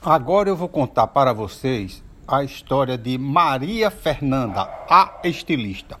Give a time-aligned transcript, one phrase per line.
[0.00, 5.98] Agora eu vou contar para vocês a história de Maria Fernanda, a estilista.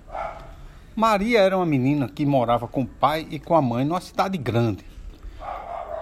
[0.94, 4.38] Maria era uma menina que morava com o pai e com a mãe numa cidade
[4.38, 4.84] grande.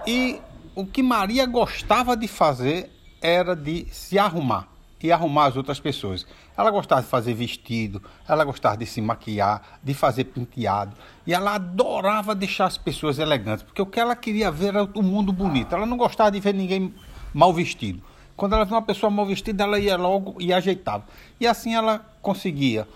[0.05, 0.39] E
[0.75, 4.67] o que Maria gostava de fazer era de se arrumar
[5.01, 6.25] e arrumar as outras pessoas.
[6.55, 10.95] Ela gostava de fazer vestido, ela gostava de se maquiar, de fazer penteado,
[11.25, 15.01] e ela adorava deixar as pessoas elegantes, porque o que ela queria ver era o
[15.01, 15.73] mundo bonito.
[15.73, 16.93] Ela não gostava de ver ninguém
[17.37, 18.01] mal vestido.
[18.35, 21.05] Quando ela via uma pessoa mal vestida, ela ia logo e ajeitava.
[21.39, 22.87] E assim ela conseguia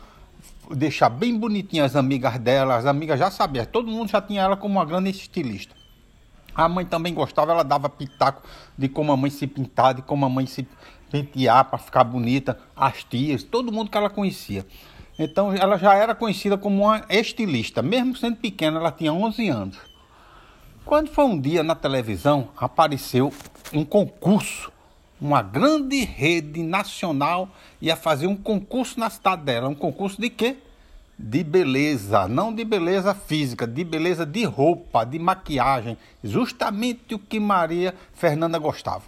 [0.71, 4.57] deixar bem bonitinha as amigas dela, as amigas já sabiam, todo mundo já tinha ela
[4.57, 5.75] como uma grande estilista.
[6.55, 8.41] A mãe também gostava, ela dava pitaco
[8.75, 10.67] de como a mãe se pintar, de como a mãe se
[11.11, 14.65] pentear para ficar bonita, as tias, todo mundo que ela conhecia.
[15.19, 19.90] Então ela já era conhecida como uma estilista, mesmo sendo pequena, ela tinha 11 anos.
[20.91, 23.31] Quando foi um dia na televisão, apareceu
[23.71, 24.69] um concurso.
[25.21, 27.47] Uma grande rede nacional
[27.81, 29.69] ia fazer um concurso na cidade dela.
[29.69, 30.57] Um concurso de quê?
[31.17, 35.97] De beleza, não de beleza física, de beleza de roupa, de maquiagem.
[36.21, 39.03] Justamente o que Maria Fernanda gostava.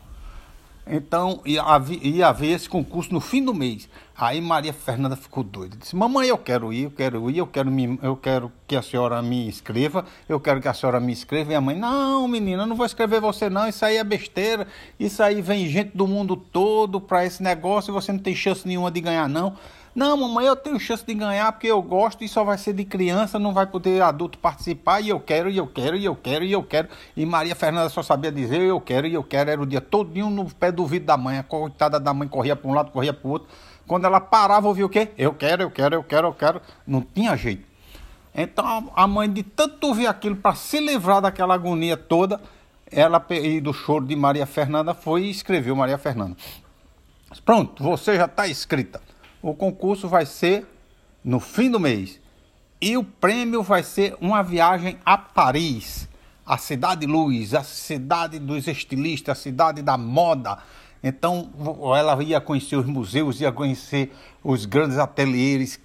[0.88, 3.90] Então ia haver, ia haver esse concurso no fim do mês.
[4.16, 5.76] Aí Maria Fernanda ficou doida.
[5.76, 8.82] Disse: Mamãe, eu quero ir, eu quero ir, eu quero, me, eu quero que a
[8.82, 11.52] senhora me inscreva, eu quero que a senhora me inscreva.
[11.52, 13.68] E a mãe: Não, menina, eu não vou escrever você, não.
[13.68, 14.68] Isso aí é besteira.
[15.00, 18.68] Isso aí vem gente do mundo todo para esse negócio e você não tem chance
[18.68, 19.56] nenhuma de ganhar, não.
[19.96, 22.84] Não, mamãe, eu tenho chance de ganhar porque eu gosto e só vai ser de
[22.84, 26.44] criança, não vai poder adulto participar e eu quero, e eu quero, e eu quero,
[26.44, 26.88] e eu quero.
[27.16, 29.52] E Maria Fernanda só sabia dizer eu quero, e eu quero.
[29.52, 31.38] Era o dia todinho no pé do vidro da mãe.
[31.38, 33.48] A coitada da mãe corria para um lado, corria para o outro.
[33.88, 35.10] Quando ela parava, ouvia o quê?
[35.18, 36.62] Eu quero, eu quero, eu quero, eu quero.
[36.86, 37.66] Não tinha jeito.
[38.34, 42.42] Então a mãe, de tanto ouvir aquilo, para se livrar daquela agonia toda,
[42.92, 46.36] ela e do choro de Maria Fernanda foi e escreveu Maria Fernanda.
[47.46, 49.02] Pronto, você já está escrita.
[49.42, 50.66] O concurso vai ser
[51.24, 52.20] no fim do mês.
[52.80, 56.08] E o prêmio vai ser uma viagem a Paris,
[56.46, 60.58] a cidade luz, a cidade dos estilistas, a cidade da moda.
[61.04, 61.50] Então
[61.98, 65.80] ela ia conhecer os museus, ia conhecer os grandes ateliês,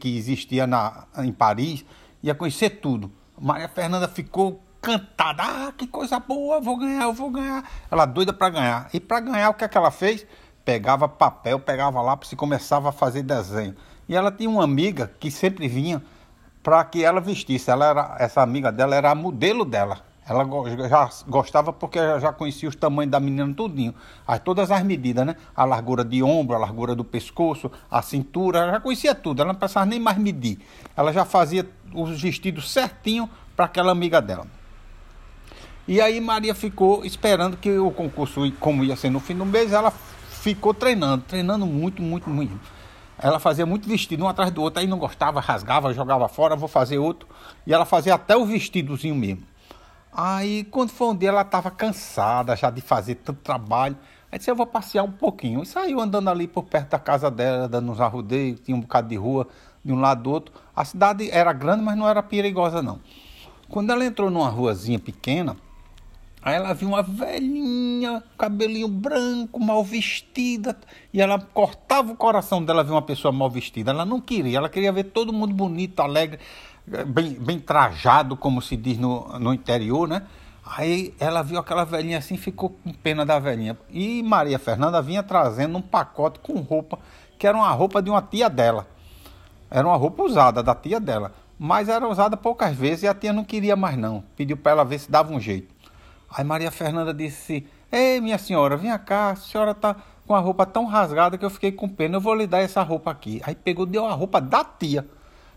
[0.00, 1.84] que existia na, em Paris,
[2.22, 3.12] ia conhecer tudo.
[3.38, 7.70] Maria Fernanda ficou cantada, ah, que coisa boa, vou ganhar, eu vou ganhar.
[7.90, 8.88] Ela doida para ganhar.
[8.92, 10.26] E para ganhar, o que é que ela fez?
[10.64, 13.76] pegava papel, pegava lápis e começava a fazer desenho.
[14.08, 16.02] E ela tinha uma amiga que sempre vinha
[16.62, 17.70] para que ela vestisse.
[17.70, 20.00] Ela era, essa amiga dela era a modelo dela.
[20.26, 20.46] Ela
[20.88, 23.92] já gostava porque já conhecia os tamanhos da menina tudinho.
[24.26, 25.36] As, todas as medidas, né?
[25.54, 29.42] A largura de ombro, a largura do pescoço, a cintura, ela já conhecia tudo.
[29.42, 30.58] Ela não precisava nem mais medir.
[30.96, 34.46] Ela já fazia os vestidos certinho para aquela amiga dela.
[35.88, 39.72] E aí Maria ficou esperando que o concurso, como ia ser no fim do mês,
[39.72, 42.58] ela ficou treinando, treinando muito, muito, muito.
[43.18, 46.68] Ela fazia muito vestido um atrás do outro, aí não gostava, rasgava, jogava fora, vou
[46.68, 47.28] fazer outro.
[47.66, 49.51] E ela fazia até o vestidozinho mesmo.
[50.12, 53.96] Aí quando foi um dia ela estava cansada já de fazer tanto trabalho.
[54.30, 55.62] Aí disse, eu vou passear um pouquinho.
[55.62, 59.08] E saiu andando ali por perto da casa dela, dando uns arrudeios, tinha um bocado
[59.08, 59.48] de rua
[59.84, 60.54] de um lado do outro.
[60.76, 63.00] A cidade era grande, mas não era perigosa não.
[63.68, 65.56] Quando ela entrou numa ruazinha pequena,
[66.44, 70.76] Aí ela viu uma velhinha, cabelinho branco, mal vestida,
[71.12, 73.92] e ela cortava o coração dela ver uma pessoa mal vestida.
[73.92, 76.40] Ela não queria, ela queria ver todo mundo bonito, alegre,
[76.86, 80.22] bem, bem trajado, como se diz no, no interior, né?
[80.64, 83.76] Aí ela viu aquela velhinha assim, ficou com pena da velhinha.
[83.90, 86.98] E Maria Fernanda vinha trazendo um pacote com roupa,
[87.38, 88.86] que era uma roupa de uma tia dela.
[89.70, 93.32] Era uma roupa usada da tia dela, mas era usada poucas vezes e a tia
[93.32, 94.22] não queria mais não.
[94.36, 95.74] Pediu para ela ver se dava um jeito.
[96.30, 100.64] Aí Maria Fernanda disse: Ei, minha senhora, vem cá, a senhora tá com a roupa
[100.64, 103.40] tão rasgada que eu fiquei com pena, eu vou lhe dar essa roupa aqui.
[103.44, 105.06] Aí pegou, deu a roupa da tia.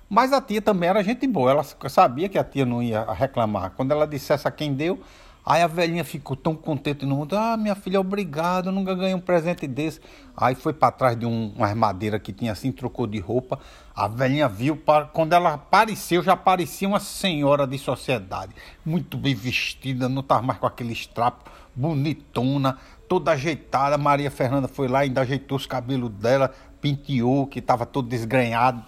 [0.09, 3.71] Mas a tia também era gente boa, ela sabia que a tia não ia reclamar.
[3.71, 4.99] Quando ela dissesse a quem deu,
[5.45, 7.37] Aí a velhinha ficou tão contente no mundo.
[7.37, 10.01] Ah, minha filha, obrigado, eu nunca ganhei um presente desse.
[10.35, 13.59] Aí foi para trás de um, uma armadeira que tinha assim, trocou de roupa.
[13.95, 14.81] A velhinha viu,
[15.13, 18.55] quando ela apareceu, já parecia uma senhora de sociedade.
[18.83, 23.99] Muito bem vestida, não estava mais com aquele estrapo, bonitona, toda ajeitada.
[23.99, 28.83] Maria Fernanda foi lá, ainda ajeitou os cabelos dela, penteou, que estava todo desgrenhado.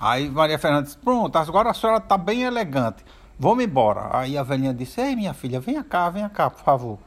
[0.00, 3.04] Aí Maria Fernanda disse: Pronto, agora a senhora está bem elegante.
[3.38, 4.16] Vamos embora.
[4.16, 6.98] Aí a velhinha disse: Ei, minha filha, venha cá, venha cá, por favor.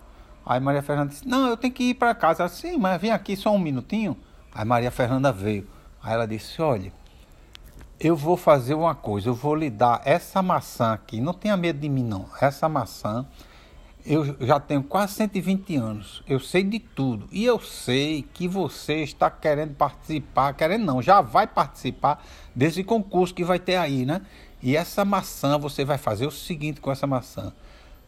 [0.46, 2.48] Aí Maria Fernanda disse: Não, eu tenho que ir para casa.
[2.48, 4.18] Sim, mas vem aqui só um minutinho.
[4.54, 5.68] Aí Maria Fernanda veio.
[6.04, 6.92] Aí ela disse: Olha,
[8.00, 11.22] eu vou fazer uma coisa, eu vou lhe dar essa maçã aqui.
[11.22, 12.26] Não tenha medo de mim, não.
[12.42, 13.26] Essa maçã
[14.06, 16.24] Eu já tenho quase 120 anos.
[16.28, 17.28] Eu sei de tudo.
[17.32, 22.26] E eu sei que você está querendo participar, querendo não, já vai participar
[22.56, 24.22] desse concurso que vai ter aí, né?
[24.62, 27.54] E essa maçã, você vai fazer o seguinte com essa maçã.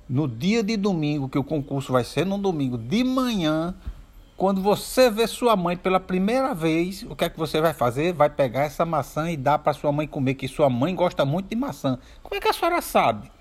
[0.08, 3.74] No dia de domingo, que o concurso vai ser no domingo de manhã,
[4.36, 8.14] quando você vê sua mãe pela primeira vez, o que é que você vai fazer?
[8.14, 11.50] Vai pegar essa maçã e dar para sua mãe comer, que sua mãe gosta muito
[11.50, 11.98] de maçã.
[12.22, 13.32] Como é que a senhora sabe?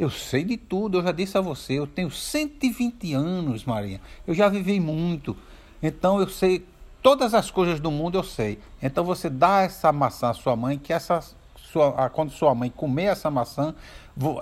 [0.00, 4.00] Eu sei de tudo, eu já disse a você, eu tenho 120 anos, Maria.
[4.26, 5.36] Eu já vivi muito.
[5.82, 6.64] Então eu sei
[7.02, 8.58] todas as coisas do mundo, eu sei.
[8.82, 11.20] Então você dá essa maçã à sua mãe, que essa
[11.54, 13.74] sua, quando sua mãe comer essa maçã,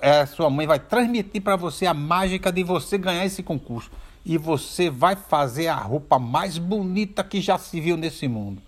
[0.00, 3.90] é, sua mãe vai transmitir para você a mágica de você ganhar esse concurso.
[4.24, 8.62] E você vai fazer a roupa mais bonita que já se viu nesse mundo.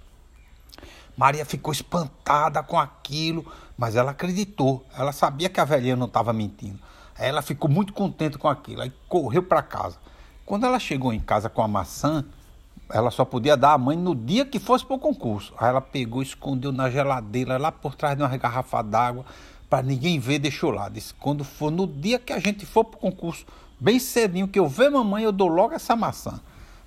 [1.20, 3.44] Maria ficou espantada com aquilo,
[3.76, 4.86] mas ela acreditou.
[4.96, 6.78] Ela sabia que a velhinha não estava mentindo.
[7.18, 8.80] Ela ficou muito contente com aquilo.
[8.80, 9.98] Aí correu para casa.
[10.46, 12.24] Quando ela chegou em casa com a maçã,
[12.90, 15.52] ela só podia dar à mãe no dia que fosse para o concurso.
[15.58, 19.26] Aí ela pegou, escondeu na geladeira, lá por trás de uma garrafa d'água,
[19.68, 20.88] para ninguém ver, deixou lá.
[20.88, 23.44] Disse: quando for no dia que a gente for para o concurso,
[23.78, 26.40] bem cedinho, que eu ver mamãe, eu dou logo essa maçã.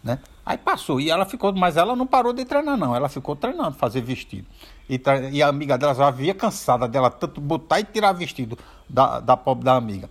[0.04, 0.20] Né?
[0.46, 2.94] Aí passou, e ela ficou, mas ela não parou de treinar, não.
[2.94, 4.46] Ela ficou treinando, fazer vestido.
[4.90, 5.02] E,
[5.32, 8.58] e a amiga dela já havia cansada dela tanto botar e tirar vestido
[8.90, 10.10] da, da pobre da amiga.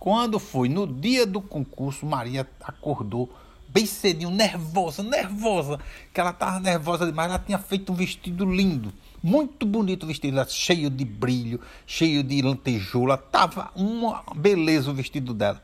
[0.00, 3.30] Quando foi no dia do concurso, Maria acordou
[3.68, 5.78] bem cedinho, nervosa, nervosa,
[6.12, 7.28] que ela estava nervosa demais.
[7.28, 8.92] Ela tinha feito um vestido lindo,
[9.22, 13.16] muito bonito o vestido, cheio de brilho, cheio de lantejoula.
[13.16, 15.62] Tava uma beleza o vestido dela.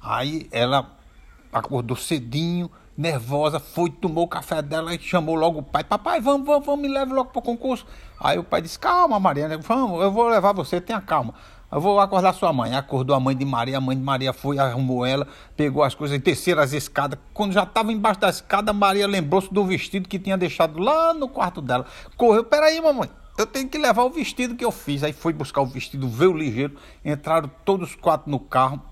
[0.00, 0.99] Aí ela
[1.52, 5.82] acordou cedinho, nervosa, foi, tomou o café dela e chamou logo o pai.
[5.82, 7.86] Papai, vamos, vamos, vamos, me leve logo para o concurso.
[8.18, 11.34] Aí o pai disse, calma, Mariana, vamos, eu vou levar você, tenha calma.
[11.72, 12.74] Eu vou acordar sua mãe.
[12.74, 15.26] Acordou a mãe de Maria, a mãe de Maria foi, arrumou ela,
[15.56, 17.18] pegou as coisas, desceram as escadas.
[17.32, 21.28] Quando já estava embaixo da escada, Maria lembrou-se do vestido que tinha deixado lá no
[21.28, 21.86] quarto dela.
[22.16, 23.08] Correu, peraí, mamãe,
[23.38, 25.04] eu tenho que levar o vestido que eu fiz.
[25.04, 28.82] Aí foi buscar o vestido, veio ligeiro, entraram todos os quatro no carro,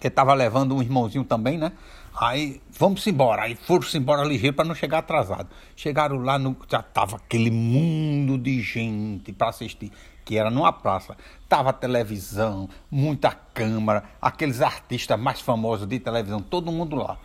[0.00, 1.72] que estava levando um irmãozinho também, né?
[2.18, 3.42] Aí, vamos embora.
[3.42, 5.48] Aí foram-se embora ligeiro para não chegar atrasado.
[5.74, 9.92] Chegaram lá, no, já tava aquele mundo de gente para assistir,
[10.24, 11.14] que era numa praça.
[11.46, 17.18] Tava televisão, muita câmera, aqueles artistas mais famosos de televisão, todo mundo lá.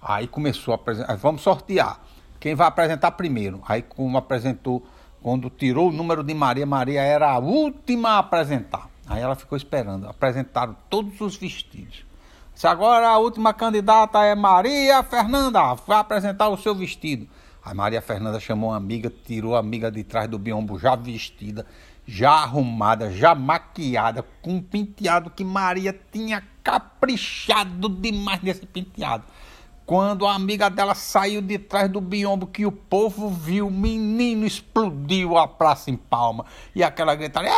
[0.00, 1.98] Aí começou a apresentar, vamos sortear.
[2.38, 3.62] Quem vai apresentar primeiro?
[3.66, 4.86] Aí como apresentou,
[5.22, 8.90] quando tirou o número de Maria, Maria era a última a apresentar.
[9.06, 10.06] Aí ela ficou esperando.
[10.06, 12.04] Apresentaram todos os vestidos.
[12.54, 17.26] Se agora a última candidata é Maria Fernanda, vai apresentar o seu vestido.
[17.64, 21.66] A Maria Fernanda chamou uma amiga, tirou a amiga de trás do biombo já vestida,
[22.06, 29.24] já arrumada, já maquiada, com um penteado que Maria tinha caprichado demais nesse penteado.
[29.84, 34.46] Quando a amiga dela saiu de trás do biombo, que o povo viu, o menino
[34.46, 36.46] explodiu a praça em palma.
[36.74, 37.50] E aquela gritaria,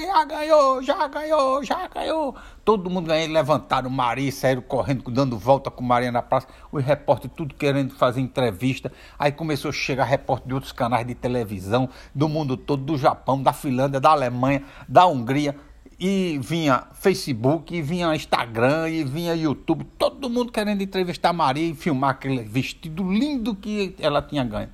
[0.00, 2.34] já ganhou, já ganhou, já ganhou.
[2.64, 6.46] Todo mundo ganhou, levantaram Maria, saíram correndo, dando volta com Maria na praça.
[6.72, 8.92] Os repórteres tudo querendo fazer entrevista.
[9.18, 13.42] Aí começou a chegar repórter de outros canais de televisão, do mundo todo, do Japão,
[13.42, 15.54] da Finlândia, da Alemanha, da Hungria
[15.98, 21.70] e vinha Facebook, e vinha Instagram, e vinha YouTube, todo mundo querendo entrevistar a Maria
[21.70, 24.68] e filmar aquele vestido lindo que ela tinha ganho.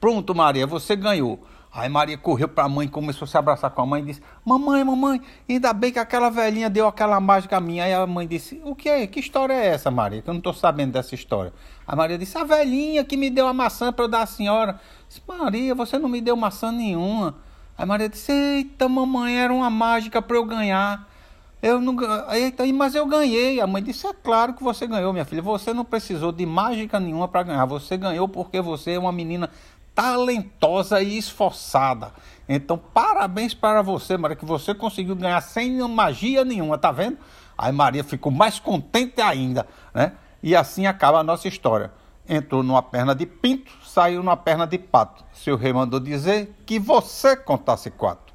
[0.00, 1.40] Pronto, Maria, você ganhou.
[1.72, 4.22] Aí Maria correu para a mãe, começou a se abraçar com a mãe e disse:
[4.44, 7.84] Mamãe, mamãe, ainda bem que aquela velhinha deu aquela mágica minha.
[7.84, 9.06] Aí a mãe disse: O que é?
[9.06, 10.22] Que história é essa, Maria?
[10.22, 11.52] Que eu não estou sabendo dessa história.
[11.86, 14.80] A Maria disse: A velhinha que me deu a maçã para eu dar à senhora.
[15.06, 17.34] Disse, Maria, você não me deu maçã nenhuma.
[17.76, 21.06] Aí Maria disse: Eita, mamãe, era uma mágica para eu ganhar.
[21.62, 21.96] Eu não
[22.32, 23.60] Eita, mas eu ganhei.
[23.60, 25.42] A mãe disse: É claro que você ganhou, minha filha.
[25.42, 27.64] Você não precisou de mágica nenhuma para ganhar.
[27.66, 29.50] Você ganhou porque você é uma menina
[29.96, 32.12] talentosa e esforçada.
[32.48, 37.18] Então, parabéns para você, Maria, que você conseguiu ganhar sem magia nenhuma, tá vendo?
[37.58, 40.12] Aí Maria ficou mais contente ainda, né?
[40.40, 41.90] E assim acaba a nossa história
[42.28, 45.24] entrou numa perna de pinto, saiu numa perna de pato.
[45.32, 48.25] Seu rei mandou dizer que você contasse quatro.